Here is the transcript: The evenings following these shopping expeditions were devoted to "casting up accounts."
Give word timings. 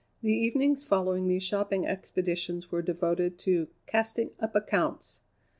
The 0.23 0.33
evenings 0.33 0.83
following 0.83 1.27
these 1.27 1.43
shopping 1.43 1.85
expeditions 1.85 2.71
were 2.71 2.81
devoted 2.81 3.37
to 3.45 3.67
"casting 3.85 4.31
up 4.39 4.55
accounts." 4.55 5.21